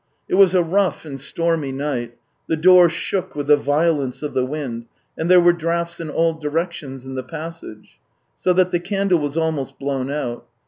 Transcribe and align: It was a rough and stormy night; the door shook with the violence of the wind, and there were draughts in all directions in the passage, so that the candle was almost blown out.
It 0.27 0.33
was 0.33 0.55
a 0.55 0.63
rough 0.63 1.05
and 1.05 1.19
stormy 1.19 1.71
night; 1.71 2.17
the 2.47 2.57
door 2.57 2.89
shook 2.89 3.35
with 3.35 3.45
the 3.45 3.55
violence 3.55 4.23
of 4.23 4.33
the 4.33 4.43
wind, 4.47 4.87
and 5.15 5.29
there 5.29 5.39
were 5.39 5.53
draughts 5.53 5.99
in 5.99 6.09
all 6.09 6.33
directions 6.33 7.05
in 7.05 7.13
the 7.13 7.21
passage, 7.21 7.99
so 8.35 8.51
that 8.53 8.71
the 8.71 8.79
candle 8.79 9.19
was 9.19 9.37
almost 9.37 9.77
blown 9.77 10.09
out. 10.09 10.47